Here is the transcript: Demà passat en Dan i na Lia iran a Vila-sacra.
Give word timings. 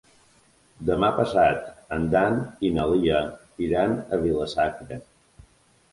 Demà 0.89 1.09
passat 1.17 1.67
en 1.99 2.09
Dan 2.15 2.39
i 2.69 2.73
na 2.79 2.87
Lia 2.95 3.21
iran 3.69 3.97
a 3.97 4.21
Vila-sacra. 4.25 4.99